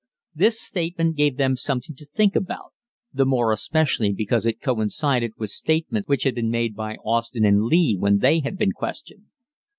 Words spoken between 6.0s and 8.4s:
which had been made by Austin and Lee when they